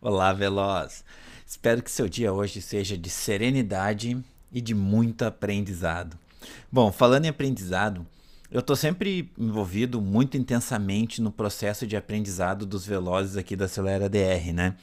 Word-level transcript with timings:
Olá, 0.00 0.32
Veloz! 0.32 1.04
Espero 1.44 1.82
que 1.82 1.90
seu 1.90 2.08
dia 2.08 2.32
hoje 2.32 2.62
seja 2.62 2.96
de 2.96 3.10
serenidade 3.10 4.16
e 4.52 4.60
de 4.60 4.72
muito 4.72 5.24
aprendizado. 5.24 6.16
Bom, 6.70 6.92
falando 6.92 7.24
em 7.24 7.28
aprendizado, 7.28 8.06
eu 8.48 8.60
estou 8.60 8.76
sempre 8.76 9.28
envolvido 9.36 10.00
muito 10.00 10.36
intensamente 10.36 11.20
no 11.20 11.32
processo 11.32 11.84
de 11.84 11.96
aprendizado 11.96 12.64
dos 12.64 12.86
velozes 12.86 13.36
aqui 13.36 13.56
da 13.56 13.64
Acelera 13.64 14.08
DR, 14.08 14.52
né? 14.54 14.76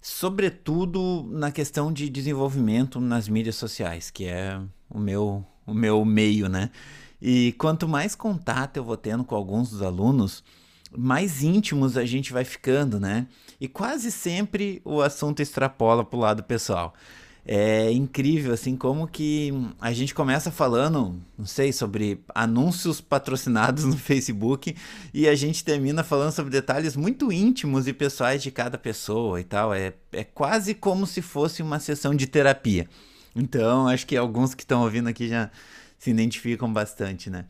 Sobretudo 0.00 1.28
na 1.30 1.52
questão 1.52 1.92
de 1.92 2.08
desenvolvimento 2.08 2.98
nas 2.98 3.28
mídias 3.28 3.56
sociais, 3.56 4.10
que 4.10 4.24
é 4.24 4.58
o 4.88 4.98
meu, 4.98 5.44
o 5.66 5.74
meu 5.74 6.02
meio, 6.02 6.48
né? 6.48 6.70
E 7.20 7.54
quanto 7.58 7.86
mais 7.86 8.14
contato 8.14 8.78
eu 8.78 8.84
vou 8.84 8.96
tendo 8.96 9.22
com 9.22 9.34
alguns 9.34 9.68
dos 9.68 9.82
alunos, 9.82 10.42
mais 10.96 11.42
íntimos 11.42 11.96
a 11.96 12.04
gente 12.04 12.32
vai 12.32 12.44
ficando, 12.44 13.00
né? 13.00 13.26
E 13.60 13.68
quase 13.68 14.10
sempre 14.10 14.80
o 14.84 15.00
assunto 15.00 15.40
extrapola 15.40 16.04
para 16.04 16.16
o 16.16 16.20
lado 16.20 16.42
pessoal. 16.42 16.94
É 17.48 17.92
incrível, 17.92 18.52
assim, 18.52 18.76
como 18.76 19.06
que 19.06 19.52
a 19.80 19.92
gente 19.92 20.12
começa 20.12 20.50
falando, 20.50 21.22
não 21.38 21.46
sei, 21.46 21.72
sobre 21.72 22.20
anúncios 22.34 23.00
patrocinados 23.00 23.84
no 23.84 23.94
Facebook 23.96 24.74
e 25.14 25.28
a 25.28 25.34
gente 25.36 25.64
termina 25.64 26.02
falando 26.02 26.32
sobre 26.32 26.50
detalhes 26.50 26.96
muito 26.96 27.30
íntimos 27.30 27.86
e 27.86 27.92
pessoais 27.92 28.42
de 28.42 28.50
cada 28.50 28.76
pessoa 28.76 29.40
e 29.40 29.44
tal. 29.44 29.72
É, 29.72 29.92
é 30.10 30.24
quase 30.24 30.74
como 30.74 31.06
se 31.06 31.22
fosse 31.22 31.62
uma 31.62 31.78
sessão 31.78 32.16
de 32.16 32.26
terapia. 32.26 32.88
Então, 33.34 33.86
acho 33.86 34.06
que 34.08 34.16
alguns 34.16 34.52
que 34.52 34.64
estão 34.64 34.82
ouvindo 34.82 35.08
aqui 35.08 35.28
já 35.28 35.48
se 36.00 36.10
identificam 36.10 36.72
bastante, 36.72 37.30
né? 37.30 37.44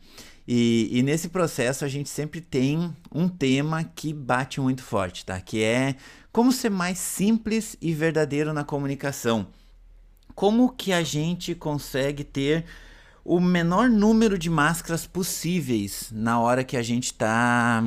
E, 0.47 0.87
e, 0.91 1.03
nesse 1.03 1.27
processo 1.27 1.83
a 1.83 1.89
gente 1.89 2.07
sempre 2.07 2.39
tem 2.39 2.95
um 3.13 3.27
tema 3.27 3.83
que 3.83 4.13
bate 4.13 4.61
muito 4.61 4.81
forte, 4.81 5.25
tá? 5.25 5.41
Que 5.41 5.61
é 5.61 5.95
como 6.31 6.53
ser 6.53 6.69
mais 6.69 6.99
simples 6.99 7.75
e 7.81 7.93
verdadeiro 7.93 8.53
na 8.53 8.63
comunicação. 8.63 9.47
Como 10.33 10.71
que 10.71 10.93
a 10.93 11.03
gente 11.03 11.53
consegue 11.53 12.23
ter 12.23 12.63
o 13.25 13.41
menor 13.41 13.89
número 13.89 14.37
de 14.37 14.49
máscaras 14.49 15.05
possíveis 15.05 16.09
na 16.13 16.39
hora 16.39 16.63
que 16.63 16.77
a 16.77 16.81
gente 16.81 17.07
está 17.07 17.83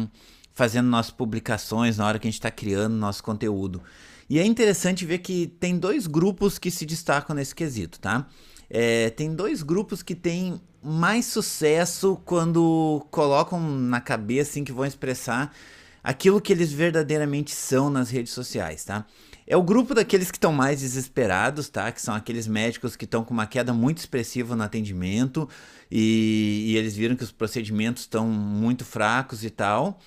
fazendo 0.52 0.86
nossas 0.86 1.12
publicações, 1.12 1.97
na 1.97 2.06
hora 2.06 2.19
que 2.19 2.28
a 2.28 2.30
gente 2.30 2.39
está 2.39 2.50
criando 2.50 2.95
nosso 2.95 3.22
conteúdo. 3.22 3.80
E 4.28 4.39
é 4.39 4.45
interessante 4.45 5.06
ver 5.06 5.19
que 5.19 5.47
tem 5.58 5.78
dois 5.78 6.06
grupos 6.06 6.58
que 6.58 6.70
se 6.70 6.84
destacam 6.84 7.34
nesse 7.34 7.55
quesito, 7.55 7.98
tá? 7.98 8.28
É, 8.69 9.08
tem 9.08 9.34
dois 9.34 9.62
grupos 9.62 10.02
que 10.02 10.14
têm 10.14 10.61
mais 10.83 11.27
sucesso 11.27 12.20
quando 12.25 13.06
colocam 13.11 13.61
na 13.61 14.00
cabeça 14.00 14.50
assim, 14.50 14.64
que 14.64 14.73
vão 14.73 14.84
expressar 14.84 15.55
aquilo 16.03 16.41
que 16.41 16.53
eles 16.53 16.73
verdadeiramente 16.73 17.50
são 17.50 17.91
nas 17.91 18.11
redes 18.11 18.33
sociais, 18.33 18.84
tá? 18.84 19.05
É 19.47 19.56
o 19.56 19.62
grupo 19.62 19.95
daqueles 19.95 20.31
que 20.31 20.36
estão 20.36 20.53
mais 20.53 20.81
desesperados, 20.81 21.69
tá? 21.69 21.91
Que 21.91 22.01
são 22.01 22.14
aqueles 22.14 22.47
médicos 22.47 22.95
que 22.95 23.05
estão 23.05 23.25
com 23.25 23.34
uma 23.34 23.47
queda 23.47 23.73
muito 23.73 23.98
expressiva 23.98 24.55
no 24.55 24.62
atendimento 24.62 25.48
e, 25.91 26.67
e 26.69 26.77
eles 26.77 26.95
viram 26.95 27.17
que 27.17 27.25
os 27.25 27.33
procedimentos 27.33 28.05
estão 28.05 28.28
muito 28.28 28.84
fracos 28.84 29.45
e 29.45 29.51
tal. 29.51 30.01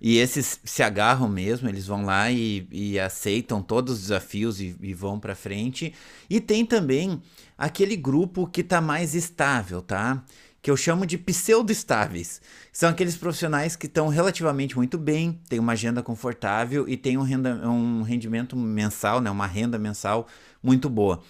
E 0.00 0.18
esses 0.18 0.60
se 0.62 0.82
agarram 0.82 1.28
mesmo, 1.28 1.68
eles 1.68 1.86
vão 1.86 2.04
lá 2.04 2.30
e, 2.30 2.66
e 2.70 2.98
aceitam 3.00 3.62
todos 3.62 3.94
os 3.94 4.00
desafios 4.02 4.60
e, 4.60 4.76
e 4.80 4.92
vão 4.92 5.18
para 5.18 5.34
frente. 5.34 5.94
E 6.28 6.40
tem 6.40 6.66
também 6.66 7.20
aquele 7.56 7.96
grupo 7.96 8.46
que 8.46 8.60
está 8.60 8.80
mais 8.80 9.14
estável, 9.14 9.80
tá? 9.80 10.22
Que 10.60 10.70
eu 10.70 10.76
chamo 10.76 11.06
de 11.06 11.16
pseudo-estáveis. 11.16 12.42
São 12.72 12.90
aqueles 12.90 13.16
profissionais 13.16 13.74
que 13.74 13.86
estão 13.86 14.08
relativamente 14.08 14.76
muito 14.76 14.98
bem, 14.98 15.40
têm 15.48 15.58
uma 15.58 15.72
agenda 15.72 16.02
confortável 16.02 16.86
e 16.86 16.96
têm 16.96 17.16
um, 17.16 17.22
renda, 17.22 17.66
um 17.66 18.02
rendimento 18.02 18.54
mensal, 18.54 19.20
né? 19.20 19.30
uma 19.30 19.46
renda 19.46 19.78
mensal 19.78 20.26
muito 20.62 20.90
boa. 20.90 21.22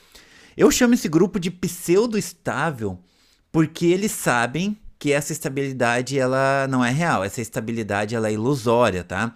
Eu 0.56 0.70
chamo 0.70 0.94
esse 0.94 1.09
grupo 1.09 1.39
de 1.39 1.50
pseudo-estável 1.50 2.98
porque 3.53 3.87
eles 3.87 4.11
sabem 4.11 4.76
que 4.99 5.12
essa 5.12 5.33
estabilidade 5.33 6.19
ela 6.19 6.67
não 6.69 6.84
é 6.84 6.91
real, 6.91 7.23
essa 7.25 7.41
estabilidade 7.41 8.15
ela 8.15 8.29
é 8.29 8.33
ilusória, 8.33 9.05
tá? 9.05 9.34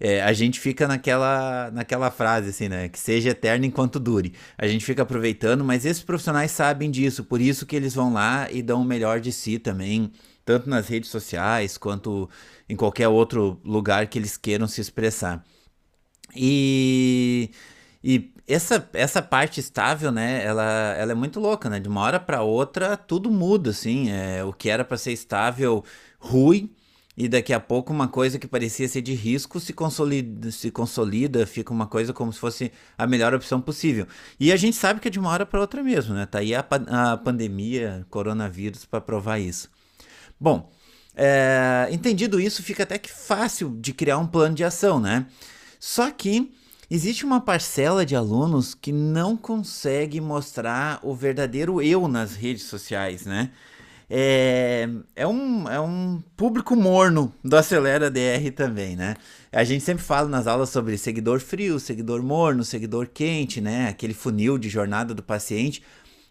É, 0.00 0.20
a 0.22 0.32
gente 0.32 0.58
fica 0.58 0.88
naquela, 0.88 1.70
naquela 1.70 2.10
frase 2.10 2.50
assim, 2.50 2.68
né? 2.68 2.88
Que 2.88 2.98
seja 2.98 3.30
eterno 3.30 3.64
enquanto 3.64 4.00
dure. 4.00 4.34
A 4.58 4.66
gente 4.66 4.84
fica 4.84 5.02
aproveitando, 5.02 5.64
mas 5.64 5.84
esses 5.84 6.02
profissionais 6.02 6.50
sabem 6.50 6.90
disso, 6.90 7.24
por 7.24 7.40
isso 7.40 7.64
que 7.64 7.76
eles 7.76 7.94
vão 7.94 8.12
lá 8.12 8.50
e 8.50 8.62
dão 8.62 8.82
o 8.82 8.84
melhor 8.84 9.20
de 9.20 9.30
si 9.30 9.58
também, 9.60 10.10
tanto 10.44 10.68
nas 10.68 10.88
redes 10.88 11.08
sociais 11.10 11.78
quanto 11.78 12.28
em 12.68 12.74
qualquer 12.74 13.08
outro 13.08 13.60
lugar 13.64 14.08
que 14.08 14.18
eles 14.18 14.36
queiram 14.36 14.66
se 14.66 14.80
expressar. 14.80 15.44
E, 16.34 17.50
e 18.02 18.31
essa, 18.46 18.88
essa 18.92 19.22
parte 19.22 19.60
estável, 19.60 20.10
né, 20.10 20.44
ela, 20.44 20.94
ela 20.98 21.12
é 21.12 21.14
muito 21.14 21.38
louca, 21.40 21.70
né? 21.70 21.78
De 21.80 21.88
uma 21.88 22.00
hora 22.00 22.20
para 22.20 22.42
outra 22.42 22.96
tudo 22.96 23.30
muda, 23.30 23.70
assim. 23.70 24.10
É, 24.10 24.44
o 24.44 24.52
que 24.52 24.68
era 24.68 24.84
para 24.84 24.96
ser 24.96 25.12
estável, 25.12 25.84
ruim, 26.18 26.70
e 27.16 27.28
daqui 27.28 27.52
a 27.52 27.60
pouco 27.60 27.92
uma 27.92 28.08
coisa 28.08 28.38
que 28.38 28.46
parecia 28.46 28.88
ser 28.88 29.02
de 29.02 29.12
risco 29.14 29.60
se 29.60 29.72
consolida, 29.72 30.50
se 30.50 30.70
consolida, 30.70 31.46
fica 31.46 31.72
uma 31.72 31.86
coisa 31.86 32.12
como 32.12 32.32
se 32.32 32.38
fosse 32.38 32.72
a 32.96 33.06
melhor 33.06 33.34
opção 33.34 33.60
possível. 33.60 34.06
E 34.40 34.50
a 34.50 34.56
gente 34.56 34.76
sabe 34.76 34.98
que 34.98 35.08
é 35.08 35.10
de 35.10 35.18
uma 35.18 35.30
hora 35.30 35.44
para 35.44 35.60
outra 35.60 35.82
mesmo, 35.82 36.14
né? 36.14 36.26
Tá 36.26 36.38
aí 36.38 36.54
a, 36.54 36.64
a 36.88 37.16
pandemia, 37.18 38.06
coronavírus 38.10 38.84
para 38.84 39.00
provar 39.00 39.38
isso. 39.38 39.68
Bom, 40.40 40.70
é, 41.14 41.88
entendido 41.90 42.40
isso, 42.40 42.62
fica 42.62 42.82
até 42.82 42.98
que 42.98 43.10
fácil 43.10 43.76
de 43.80 43.92
criar 43.92 44.18
um 44.18 44.26
plano 44.26 44.54
de 44.54 44.64
ação, 44.64 44.98
né? 44.98 45.26
Só 45.78 46.10
que 46.10 46.52
Existe 46.94 47.24
uma 47.24 47.40
parcela 47.40 48.04
de 48.04 48.14
alunos 48.14 48.74
que 48.74 48.92
não 48.92 49.34
consegue 49.34 50.20
mostrar 50.20 51.00
o 51.02 51.14
verdadeiro 51.14 51.80
eu 51.80 52.06
nas 52.06 52.34
redes 52.34 52.64
sociais, 52.64 53.24
né? 53.24 53.50
É, 54.10 54.86
é, 55.16 55.26
um, 55.26 55.66
é 55.70 55.80
um 55.80 56.22
público 56.36 56.76
morno 56.76 57.32
do 57.42 57.56
Acelera 57.56 58.10
DR 58.10 58.52
também, 58.54 58.94
né? 58.94 59.16
A 59.50 59.64
gente 59.64 59.82
sempre 59.82 60.04
fala 60.04 60.28
nas 60.28 60.46
aulas 60.46 60.68
sobre 60.68 60.98
seguidor 60.98 61.40
frio, 61.40 61.80
seguidor 61.80 62.22
morno, 62.22 62.62
seguidor 62.62 63.08
quente, 63.08 63.58
né? 63.58 63.88
Aquele 63.88 64.12
funil 64.12 64.58
de 64.58 64.68
jornada 64.68 65.14
do 65.14 65.22
paciente. 65.22 65.82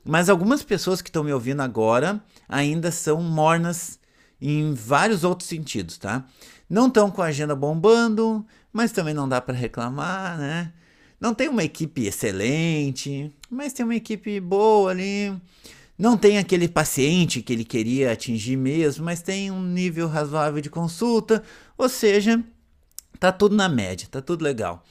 Mas 0.05 0.29
algumas 0.29 0.61
pessoas 0.61 1.01
que 1.01 1.09
estão 1.09 1.23
me 1.23 1.33
ouvindo 1.33 1.61
agora 1.61 2.23
ainda 2.47 2.91
são 2.91 3.19
mornas 3.19 3.99
em 4.39 4.75
vários 4.75 5.23
outros 5.23 5.49
sentidos, 5.49 5.97
tá? 5.97 6.23
Não 6.71 6.87
estão 6.87 7.11
com 7.11 7.21
a 7.21 7.25
agenda 7.25 7.53
bombando, 7.53 8.45
mas 8.71 8.93
também 8.93 9.13
não 9.13 9.27
dá 9.27 9.41
para 9.41 9.53
reclamar, 9.53 10.37
né? 10.37 10.71
Não 11.19 11.33
tem 11.33 11.49
uma 11.49 11.65
equipe 11.65 12.05
excelente, 12.05 13.29
mas 13.49 13.73
tem 13.73 13.83
uma 13.83 13.93
equipe 13.93 14.39
boa 14.39 14.89
ali. 14.89 15.35
Não 15.99 16.15
tem 16.15 16.37
aquele 16.37 16.69
paciente 16.69 17.41
que 17.41 17.51
ele 17.51 17.65
queria 17.65 18.13
atingir 18.13 18.55
mesmo, 18.55 19.03
mas 19.03 19.21
tem 19.21 19.51
um 19.51 19.61
nível 19.61 20.07
razoável 20.07 20.61
de 20.61 20.69
consulta, 20.69 21.43
ou 21.77 21.89
seja, 21.89 22.41
tá 23.19 23.33
tudo 23.33 23.53
na 23.53 23.67
média, 23.67 24.07
tá 24.09 24.21
tudo 24.21 24.41
legal. 24.41 24.81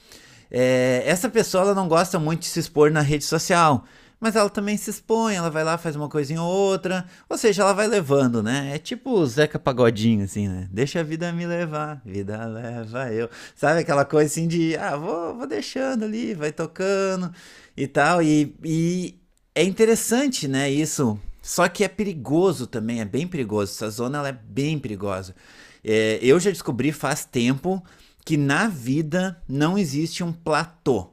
É, 0.51 1.01
essa 1.03 1.29
pessoa 1.31 1.63
ela 1.63 1.73
não 1.73 1.87
gosta 1.87 2.19
muito 2.19 2.41
de 2.41 2.47
se 2.47 2.59
expor 2.59 2.91
na 2.91 3.01
rede 3.01 3.25
social, 3.25 3.85
mas 4.21 4.35
ela 4.35 4.51
também 4.51 4.77
se 4.77 4.91
expõe, 4.91 5.33
ela 5.33 5.49
vai 5.49 5.63
lá, 5.63 5.79
faz 5.79 5.95
uma 5.95 6.07
coisinha 6.07 6.39
ou 6.39 6.47
outra, 6.47 7.05
ou 7.27 7.35
seja, 7.39 7.63
ela 7.63 7.73
vai 7.73 7.87
levando, 7.87 8.43
né? 8.43 8.71
É 8.75 8.77
tipo 8.77 9.09
o 9.09 9.25
Zeca 9.25 9.57
Pagodinho, 9.57 10.23
assim, 10.23 10.47
né? 10.47 10.69
Deixa 10.71 10.99
a 10.99 11.03
vida 11.03 11.33
me 11.33 11.47
levar, 11.47 11.99
vida 12.05 12.45
leva 12.45 13.11
eu. 13.11 13.27
Sabe 13.55 13.79
aquela 13.79 14.05
coisa 14.05 14.27
assim 14.27 14.47
de, 14.47 14.77
ah, 14.77 14.95
vou, 14.95 15.35
vou 15.35 15.47
deixando 15.47 16.05
ali, 16.05 16.35
vai 16.35 16.51
tocando 16.51 17.33
e 17.75 17.87
tal. 17.87 18.21
E, 18.21 18.55
e 18.63 19.19
é 19.55 19.63
interessante, 19.63 20.47
né, 20.47 20.69
isso. 20.69 21.19
Só 21.41 21.67
que 21.67 21.83
é 21.83 21.87
perigoso 21.87 22.67
também, 22.67 23.01
é 23.01 23.05
bem 23.05 23.27
perigoso. 23.27 23.71
Essa 23.71 23.89
zona 23.89 24.19
ela 24.19 24.29
é 24.29 24.31
bem 24.31 24.77
perigosa. 24.77 25.35
É, 25.83 26.19
eu 26.21 26.39
já 26.39 26.51
descobri 26.51 26.91
faz 26.91 27.25
tempo 27.25 27.83
que 28.23 28.37
na 28.37 28.67
vida 28.67 29.41
não 29.49 29.79
existe 29.79 30.23
um 30.23 30.31
platô 30.31 31.10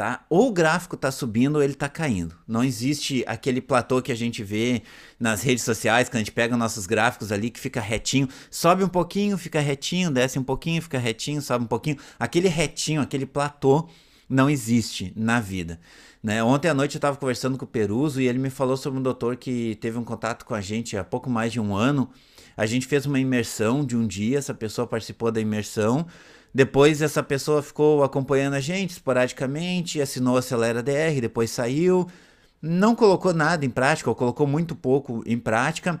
tá? 0.00 0.24
Ou 0.30 0.48
o 0.48 0.50
gráfico 0.50 0.94
está 0.94 1.12
subindo 1.12 1.56
ou 1.56 1.62
ele 1.62 1.74
está 1.74 1.86
caindo. 1.86 2.34
Não 2.48 2.64
existe 2.64 3.22
aquele 3.26 3.60
platô 3.60 4.00
que 4.00 4.10
a 4.10 4.14
gente 4.14 4.42
vê 4.42 4.80
nas 5.18 5.42
redes 5.42 5.62
sociais, 5.62 6.08
que 6.08 6.16
a 6.16 6.18
gente 6.18 6.32
pega 6.32 6.56
nossos 6.56 6.86
gráficos 6.86 7.30
ali 7.30 7.50
que 7.50 7.60
fica 7.60 7.82
retinho, 7.82 8.26
sobe 8.50 8.82
um 8.82 8.88
pouquinho, 8.88 9.36
fica 9.36 9.60
retinho, 9.60 10.10
desce 10.10 10.38
um 10.38 10.42
pouquinho, 10.42 10.80
fica 10.80 10.98
retinho, 10.98 11.42
sobe 11.42 11.66
um 11.66 11.68
pouquinho. 11.68 11.98
Aquele 12.18 12.48
retinho, 12.48 13.02
aquele 13.02 13.26
platô 13.26 13.90
não 14.26 14.48
existe 14.48 15.12
na 15.14 15.38
vida. 15.38 15.78
Né? 16.22 16.42
Ontem 16.42 16.68
à 16.68 16.74
noite 16.74 16.94
eu 16.94 16.98
estava 16.98 17.18
conversando 17.18 17.58
com 17.58 17.66
o 17.66 17.68
Peruso 17.68 18.22
e 18.22 18.26
ele 18.26 18.38
me 18.38 18.48
falou 18.48 18.78
sobre 18.78 18.98
um 18.98 19.02
doutor 19.02 19.36
que 19.36 19.76
teve 19.82 19.98
um 19.98 20.04
contato 20.04 20.46
com 20.46 20.54
a 20.54 20.62
gente 20.62 20.96
há 20.96 21.04
pouco 21.04 21.28
mais 21.28 21.52
de 21.52 21.60
um 21.60 21.76
ano. 21.76 22.08
A 22.60 22.66
gente 22.66 22.86
fez 22.86 23.06
uma 23.06 23.18
imersão 23.18 23.82
de 23.82 23.96
um 23.96 24.06
dia, 24.06 24.36
essa 24.36 24.52
pessoa 24.52 24.86
participou 24.86 25.32
da 25.32 25.40
imersão. 25.40 26.06
Depois 26.54 27.00
essa 27.00 27.22
pessoa 27.22 27.62
ficou 27.62 28.04
acompanhando 28.04 28.52
a 28.52 28.60
gente 28.60 28.90
esporadicamente, 28.90 29.98
assinou 29.98 30.36
a 30.36 30.40
Acelera 30.40 30.82
DR, 30.82 31.22
depois 31.22 31.50
saiu, 31.50 32.06
não 32.60 32.94
colocou 32.94 33.32
nada 33.32 33.64
em 33.64 33.70
prática, 33.70 34.10
ou 34.10 34.14
colocou 34.14 34.46
muito 34.46 34.74
pouco 34.74 35.22
em 35.24 35.38
prática. 35.38 35.98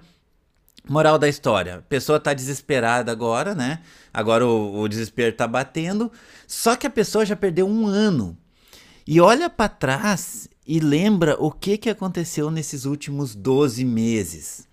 Moral 0.86 1.18
da 1.18 1.30
história, 1.30 1.76
a 1.76 1.80
pessoa 1.80 2.18
está 2.18 2.34
desesperada 2.34 3.10
agora, 3.10 3.54
né? 3.54 3.80
Agora 4.12 4.46
o, 4.46 4.82
o 4.82 4.86
desespero 4.86 5.30
está 5.30 5.48
batendo, 5.48 6.12
só 6.46 6.76
que 6.76 6.86
a 6.86 6.90
pessoa 6.90 7.24
já 7.24 7.34
perdeu 7.36 7.66
um 7.66 7.86
ano 7.86 8.36
e 9.06 9.18
olha 9.18 9.48
para 9.48 9.70
trás 9.70 10.46
e 10.66 10.78
lembra 10.78 11.38
o 11.40 11.50
que, 11.50 11.78
que 11.78 11.88
aconteceu 11.88 12.50
nesses 12.50 12.84
últimos 12.84 13.34
12 13.34 13.82
meses. 13.82 14.68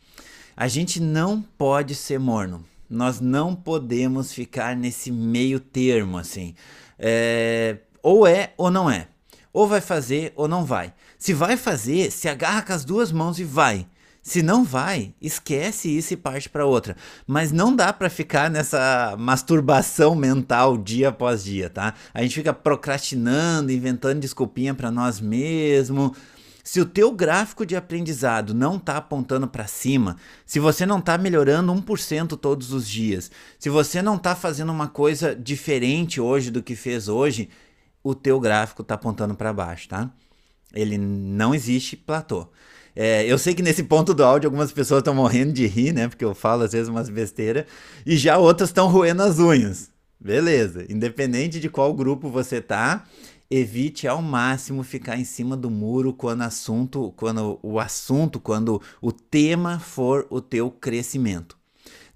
A 0.60 0.68
gente 0.68 1.00
não 1.00 1.40
pode 1.40 1.94
ser 1.94 2.20
morno. 2.20 2.66
Nós 2.90 3.20
não 3.20 3.54
podemos 3.54 4.34
ficar 4.34 4.76
nesse 4.76 5.12
meio 5.12 5.60
termo 5.60 6.18
assim. 6.18 6.56
É, 6.98 7.78
ou 8.02 8.26
é 8.26 8.54
ou 8.58 8.72
não 8.72 8.90
é. 8.90 9.08
Ou 9.54 9.68
vai 9.68 9.82
fazer 9.82 10.34
ou 10.36 10.48
não 10.48 10.66
vai. 10.66 10.96
Se 11.20 11.32
vai 11.32 11.58
fazer, 11.58 12.12
se 12.12 12.28
agarra 12.28 12.64
com 12.64 12.74
as 12.74 12.84
duas 12.84 13.12
mãos 13.12 13.38
e 13.38 13.44
vai. 13.44 13.86
Se 14.24 14.42
não 14.42 14.64
vai, 14.64 15.14
esquece 15.22 15.96
isso 15.96 16.14
e 16.14 16.18
parte 16.18 16.50
para 16.50 16.66
outra. 16.66 16.98
Mas 17.28 17.52
não 17.52 17.76
dá 17.76 17.94
para 17.94 18.10
ficar 18.10 18.50
nessa 18.50 19.16
masturbação 19.18 20.16
mental 20.16 20.76
dia 20.76 21.10
após 21.10 21.44
dia, 21.44 21.70
tá? 21.70 21.94
A 22.12 22.24
gente 22.24 22.34
fica 22.34 22.52
procrastinando, 22.52 23.72
inventando 23.72 24.20
desculpinha 24.20 24.74
para 24.74 24.90
nós 24.90 25.20
mesmos. 25.20 26.12
Se 26.68 26.82
o 26.82 26.86
teu 26.86 27.14
gráfico 27.14 27.66
de 27.66 27.78
aprendizado 27.78 28.54
não 28.54 28.76
está 28.76 28.98
apontando 28.98 29.48
para 29.48 29.66
cima, 29.68 30.18
se 30.46 30.60
você 30.60 30.86
não 30.86 31.00
está 31.00 31.18
melhorando 31.18 31.74
1% 31.74 32.38
todos 32.38 32.74
os 32.74 32.86
dias, 32.86 33.32
se 33.58 33.70
você 33.70 34.02
não 34.02 34.18
está 34.18 34.36
fazendo 34.36 34.70
uma 34.70 34.90
coisa 34.90 35.34
diferente 35.34 36.20
hoje 36.20 36.52
do 36.52 36.62
que 36.62 36.76
fez 36.76 37.08
hoje, 37.08 37.48
o 38.04 38.14
teu 38.14 38.38
gráfico 38.38 38.82
está 38.82 38.96
apontando 38.96 39.34
para 39.34 39.54
baixo, 39.54 39.88
tá? 39.88 40.12
Ele 40.74 40.98
não 40.98 41.56
existe 41.56 41.96
platô. 41.96 42.50
É, 42.94 43.26
eu 43.26 43.38
sei 43.38 43.56
que 43.56 43.64
nesse 43.64 43.84
ponto 43.84 44.14
do 44.14 44.22
áudio 44.22 44.50
algumas 44.50 44.74
pessoas 44.74 45.00
estão 45.00 45.16
morrendo 45.16 45.54
de 45.54 45.66
rir, 45.68 45.94
né? 45.94 46.10
Porque 46.10 46.26
eu 46.26 46.36
falo 46.36 46.64
às 46.64 46.74
vezes 46.74 46.90
umas 46.90 47.08
besteiras. 47.08 47.64
E 48.06 48.18
já 48.18 48.38
outras 48.38 48.72
estão 48.72 48.90
roendo 48.90 49.24
as 49.24 49.40
unhas. 49.40 49.90
Beleza. 50.20 50.86
Independente 50.90 51.62
de 51.62 51.70
qual 51.70 51.94
grupo 51.94 52.30
você 52.30 52.60
tá, 52.60 53.06
evite 53.50 54.08
ao 54.08 54.22
máximo 54.22 54.84
ficar 54.84 55.18
em 55.18 55.24
cima 55.24 55.56
do 55.56 55.70
muro 55.70 56.14
quando 56.14 56.42
assunto, 56.42 57.14
quando 57.16 57.60
o 57.64 57.80
assunto, 57.80 58.40
quando 58.40 58.82
o 59.02 59.12
tema 59.12 59.80
for 59.80 60.28
o 60.30 60.42
teu 60.42 60.70
crescimento. 60.70 61.58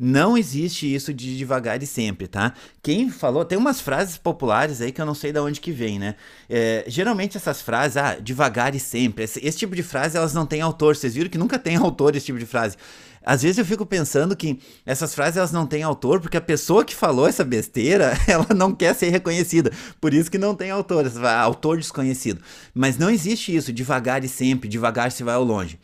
Não 0.04 0.36
existe 0.36 0.92
isso 0.92 1.14
de 1.14 1.38
devagar 1.38 1.84
e 1.84 1.86
sempre, 1.86 2.28
tá? 2.28 2.56
Quem 2.82 3.12
falou, 3.12 3.46
tem 3.46 3.56
umas 3.56 3.80
frases 3.80 4.18
populares 4.18 4.82
aí 4.82 4.92
que 4.92 5.00
eu 5.00 5.06
não 5.06 5.14
sei 5.14 5.32
de 5.32 5.40
onde 5.40 5.62
que 5.62 5.72
vem, 5.72 6.00
né? 6.00 6.16
É, 6.50 6.84
geralmente 6.88 7.38
essas 7.38 7.62
frases, 7.62 7.98
ah, 7.98 8.16
devagar 8.16 8.74
e 8.74 8.80
sempre, 8.80 9.26
esse, 9.26 9.40
esse, 9.46 9.60
tipo 9.60 9.76
de 9.76 9.84
frase 9.84 10.18
elas 10.18 10.34
não 10.34 10.44
têm 10.44 10.60
autor. 10.60 10.96
Vocês 10.96 11.14
viram 11.14 11.30
que 11.30 11.38
nunca 11.38 11.60
tem 11.60 11.76
autor 11.78 12.16
esse 12.16 12.26
tipo 12.26 12.40
de 12.40 12.48
frase. 12.48 12.78
Às 13.24 13.44
vezes 13.44 13.58
eu 13.58 13.66
fico 13.66 13.86
pensando 13.86 14.36
que 14.36 14.60
essas 14.86 15.14
frases 15.14 15.38
elas 15.38 15.52
não 15.52 15.68
têm 15.68 15.84
autor 15.84 16.20
porque 16.20 16.38
a 16.38 16.42
pessoa 16.42 16.84
que 16.84 16.96
falou 16.96 17.28
essa 17.28 17.44
besteira, 17.44 18.18
ela 18.28 18.48
não 18.56 18.74
quer 18.74 18.96
ser 18.96 19.10
reconhecida. 19.10 19.72
Por 20.00 20.14
isso 20.14 20.32
que 20.32 20.38
não 20.38 20.56
tem 20.56 20.72
autor, 20.72 21.06
autor 21.42 21.78
desconhecido. 21.78 22.42
Mas 22.74 22.98
não 22.98 23.10
existe 23.10 23.56
isso, 23.56 23.72
devagar 23.72 24.24
e 24.24 24.28
sempre, 24.28 24.68
devagar 24.68 25.12
se 25.12 25.24
vai 25.24 25.36
ao 25.36 25.44
longe. 25.44 25.80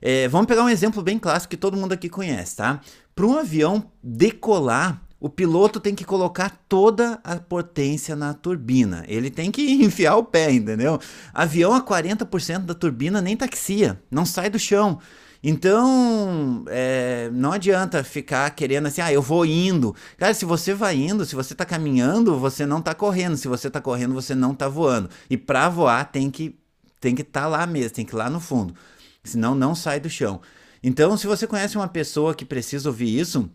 É, 0.00 0.28
vamos 0.28 0.46
pegar 0.46 0.62
um 0.62 0.68
exemplo 0.68 1.02
bem 1.02 1.18
clássico 1.18 1.50
que 1.50 1.56
todo 1.56 1.76
mundo 1.76 1.92
aqui 1.92 2.08
conhece, 2.08 2.56
tá? 2.56 2.80
Para 3.14 3.26
um 3.26 3.36
avião 3.36 3.90
decolar, 4.02 5.02
o 5.20 5.28
piloto 5.28 5.80
tem 5.80 5.94
que 5.94 6.04
colocar 6.04 6.62
toda 6.68 7.18
a 7.24 7.36
potência 7.36 8.14
na 8.14 8.32
turbina. 8.32 9.04
Ele 9.08 9.30
tem 9.30 9.50
que 9.50 9.62
enfiar 9.84 10.16
o 10.16 10.24
pé, 10.24 10.52
entendeu? 10.52 11.00
Avião 11.34 11.74
a 11.74 11.84
40% 11.84 12.60
da 12.60 12.74
turbina 12.74 13.20
nem 13.20 13.36
taxia, 13.36 14.00
não 14.10 14.24
sai 14.24 14.48
do 14.48 14.58
chão. 14.58 15.00
Então, 15.42 16.64
é, 16.68 17.30
não 17.32 17.52
adianta 17.52 18.02
ficar 18.02 18.50
querendo 18.50 18.86
assim, 18.86 19.00
ah, 19.00 19.12
eu 19.12 19.22
vou 19.22 19.46
indo. 19.46 19.94
Cara, 20.16 20.34
se 20.34 20.44
você 20.44 20.74
vai 20.74 20.96
indo, 20.96 21.24
se 21.24 21.34
você 21.34 21.54
está 21.54 21.64
caminhando, 21.64 22.38
você 22.38 22.66
não 22.66 22.78
está 22.78 22.94
correndo. 22.94 23.36
Se 23.36 23.46
você 23.46 23.68
está 23.68 23.80
correndo, 23.80 24.14
você 24.14 24.34
não 24.34 24.52
está 24.52 24.68
voando. 24.68 25.08
E 25.30 25.36
para 25.36 25.68
voar 25.68 26.10
tem 26.10 26.30
que 26.30 26.58
tem 27.00 27.14
que 27.14 27.22
estar 27.22 27.42
tá 27.42 27.46
lá 27.46 27.66
mesmo, 27.66 27.94
tem 27.94 28.04
que 28.04 28.12
ir 28.12 28.16
lá 28.16 28.28
no 28.28 28.40
fundo. 28.40 28.74
Senão 29.22 29.54
não 29.54 29.74
sai 29.74 30.00
do 30.00 30.10
chão. 30.10 30.40
Então, 30.82 31.16
se 31.16 31.26
você 31.26 31.46
conhece 31.46 31.76
uma 31.76 31.88
pessoa 31.88 32.34
que 32.34 32.44
precisa 32.44 32.88
ouvir 32.88 33.18
isso, 33.18 33.48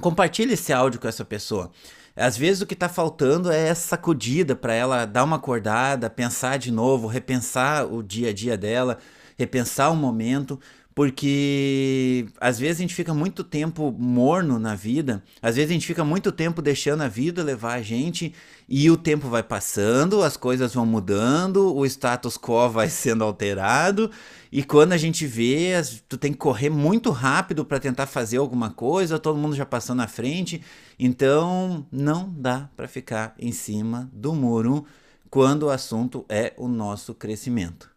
compartilhe 0.00 0.54
esse 0.54 0.72
áudio 0.72 1.00
com 1.00 1.08
essa 1.08 1.24
pessoa. 1.24 1.70
Às 2.14 2.36
vezes 2.36 2.62
o 2.62 2.66
que 2.66 2.74
está 2.74 2.88
faltando 2.88 3.50
é 3.50 3.68
essa 3.68 3.88
sacudida 3.88 4.54
para 4.54 4.74
ela 4.74 5.06
dar 5.06 5.24
uma 5.24 5.36
acordada, 5.36 6.10
pensar 6.10 6.58
de 6.58 6.70
novo, 6.70 7.06
repensar 7.06 7.86
o 7.86 8.02
dia 8.02 8.30
a 8.30 8.32
dia 8.34 8.56
dela, 8.56 8.98
repensar 9.38 9.90
o 9.90 9.96
momento, 9.96 10.60
porque 10.94 12.26
às 12.40 12.58
vezes 12.58 12.78
a 12.78 12.82
gente 12.82 12.94
fica 12.94 13.14
muito 13.14 13.42
tempo 13.42 13.94
morno 13.98 14.58
na 14.58 14.74
vida, 14.74 15.22
às 15.40 15.56
vezes 15.56 15.70
a 15.70 15.74
gente 15.74 15.86
fica 15.86 16.04
muito 16.04 16.30
tempo 16.30 16.60
deixando 16.60 17.02
a 17.02 17.08
vida 17.08 17.42
levar 17.42 17.74
a 17.74 17.82
gente 17.82 18.34
e 18.68 18.90
o 18.90 18.96
tempo 18.96 19.28
vai 19.28 19.42
passando, 19.42 20.22
as 20.22 20.36
coisas 20.36 20.74
vão 20.74 20.84
mudando, 20.84 21.74
o 21.74 21.86
status 21.86 22.36
quo 22.36 22.68
vai 22.70 22.88
sendo 22.88 23.24
alterado 23.24 24.10
e 24.50 24.62
quando 24.62 24.92
a 24.92 24.98
gente 24.98 25.26
vê, 25.26 25.72
tu 26.08 26.18
tem 26.18 26.32
que 26.32 26.38
correr 26.38 26.68
muito 26.68 27.10
rápido 27.10 27.64
para 27.64 27.80
tentar 27.80 28.06
fazer 28.06 28.36
alguma 28.36 28.70
coisa, 28.70 29.18
todo 29.18 29.38
mundo 29.38 29.56
já 29.56 29.64
passou 29.64 29.94
na 29.94 30.06
frente, 30.06 30.62
então 30.98 31.86
não 31.90 32.30
dá 32.36 32.68
para 32.76 32.86
ficar 32.86 33.34
em 33.38 33.52
cima 33.52 34.10
do 34.12 34.34
muro 34.34 34.84
quando 35.30 35.64
o 35.64 35.70
assunto 35.70 36.26
é 36.28 36.52
o 36.58 36.68
nosso 36.68 37.14
crescimento. 37.14 37.90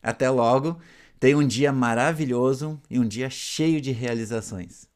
Até 0.00 0.30
logo! 0.30 0.78
Tenha 1.18 1.38
um 1.38 1.46
dia 1.46 1.72
maravilhoso 1.72 2.80
e 2.90 2.98
um 2.98 3.08
dia 3.08 3.30
cheio 3.30 3.80
de 3.80 3.90
realizações. 3.90 4.88